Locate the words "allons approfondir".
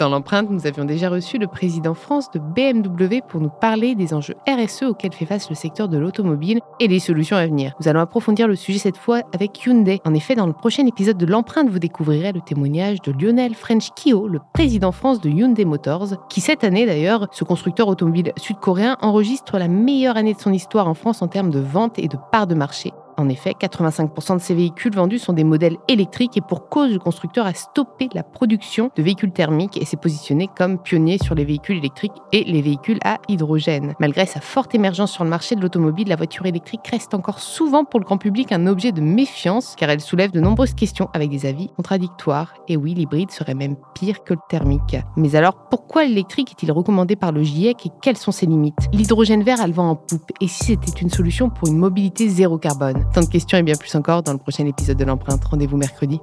7.86-8.48